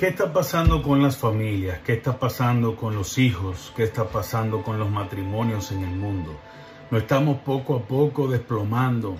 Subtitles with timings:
[0.00, 1.80] ¿Qué está pasando con las familias?
[1.84, 3.70] ¿Qué está pasando con los hijos?
[3.76, 6.40] ¿Qué está pasando con los matrimonios en el mundo?
[6.90, 9.18] No estamos poco a poco desplomando.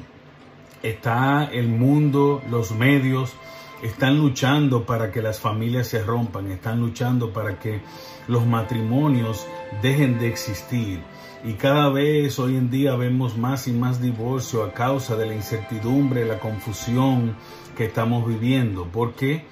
[0.83, 3.35] Está el mundo, los medios,
[3.83, 7.83] están luchando para que las familias se rompan, están luchando para que
[8.27, 9.47] los matrimonios
[9.83, 11.03] dejen de existir.
[11.45, 15.35] Y cada vez hoy en día vemos más y más divorcio a causa de la
[15.35, 17.37] incertidumbre, la confusión
[17.77, 18.87] que estamos viviendo.
[18.87, 19.45] ¿Por qué?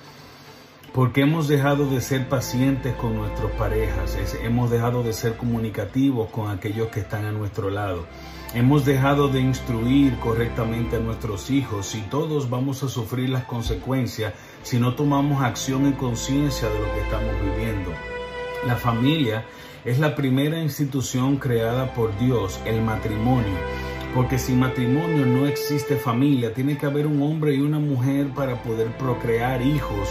[0.93, 6.51] Porque hemos dejado de ser pacientes con nuestras parejas, hemos dejado de ser comunicativos con
[6.51, 8.07] aquellos que están a nuestro lado.
[8.55, 14.33] Hemos dejado de instruir correctamente a nuestros hijos y todos vamos a sufrir las consecuencias
[14.63, 17.91] si no tomamos acción y conciencia de lo que estamos viviendo.
[18.67, 19.45] La familia
[19.85, 23.78] es la primera institución creada por Dios, el matrimonio.
[24.15, 28.63] Porque sin matrimonio no existe familia, tiene que haber un hombre y una mujer para
[28.63, 30.09] poder procrear hijos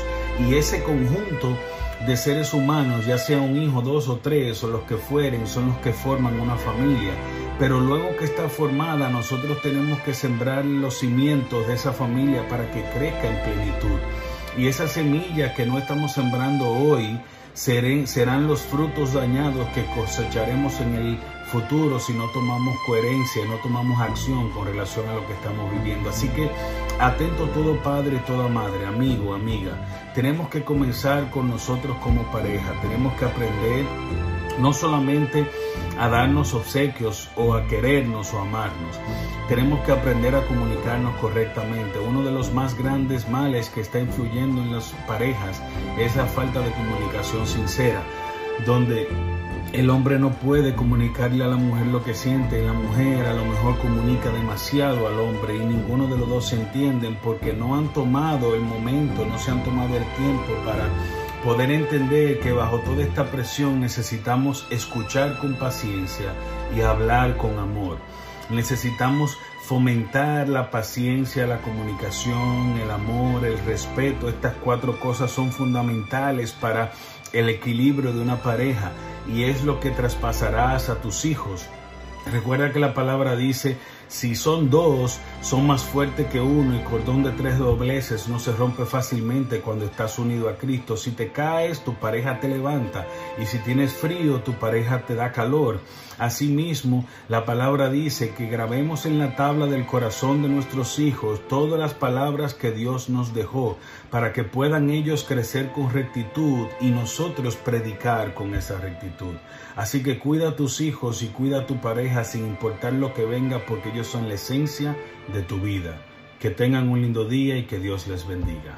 [0.47, 1.57] y ese conjunto
[2.05, 5.69] de seres humanos, ya sea un hijo, dos o tres o los que fueren, son
[5.69, 7.11] los que forman una familia.
[7.57, 12.69] Pero luego que está formada, nosotros tenemos que sembrar los cimientos de esa familia para
[12.71, 13.99] que crezca en plenitud.
[14.57, 17.19] Y esa semilla que no estamos sembrando hoy
[17.57, 23.99] serán los frutos dañados que cosecharemos en el futuro si no tomamos coherencia, no tomamos
[23.99, 26.09] acción con relación a lo que estamos viviendo.
[26.09, 26.51] Así que
[26.99, 29.71] atento todo padre, toda madre, amigo, amiga.
[30.13, 32.73] Tenemos que comenzar con nosotros como pareja.
[32.81, 33.85] Tenemos que aprender
[34.59, 35.49] no solamente
[35.99, 38.99] a darnos obsequios o a querernos o amarnos.
[39.47, 41.99] Tenemos que aprender a comunicarnos correctamente.
[41.99, 45.61] Uno de los más grandes males que está influyendo en las parejas
[45.97, 48.03] es la falta de comunicación sincera,
[48.65, 49.07] donde
[49.73, 53.33] el hombre no puede comunicarle a la mujer lo que siente y la mujer a
[53.33, 57.75] lo mejor comunica demasiado al hombre y ninguno de los dos se entienden porque no
[57.75, 60.87] han tomado el momento, no se han tomado el tiempo para
[61.43, 66.33] poder entender que bajo toda esta presión necesitamos escuchar con paciencia
[66.75, 67.97] y hablar con amor.
[68.49, 74.29] Necesitamos fomentar la paciencia, la comunicación, el amor, el respeto.
[74.29, 76.91] Estas cuatro cosas son fundamentales para
[77.33, 78.91] el equilibrio de una pareja
[79.27, 81.67] y es lo que traspasarás a tus hijos.
[82.31, 87.23] Recuerda que la palabra dice si son dos, son más fuertes que uno y cordón
[87.23, 90.95] de tres dobleces no se rompe fácilmente cuando estás unido a Cristo.
[90.95, 93.05] Si te caes, tu pareja te levanta
[93.41, 95.81] y si tienes frío, tu pareja te da calor.
[96.17, 101.79] Asimismo, la palabra dice que grabemos en la tabla del corazón de nuestros hijos todas
[101.79, 103.77] las palabras que Dios nos dejó
[104.09, 109.35] para que puedan ellos crecer con rectitud y nosotros predicar con esa rectitud.
[109.75, 113.25] Así que cuida a tus hijos y cuida a tu pareja sin importar lo que
[113.25, 114.95] venga porque ellos son la esencia
[115.33, 115.99] de tu vida.
[116.39, 118.77] Que tengan un lindo día y que Dios les bendiga.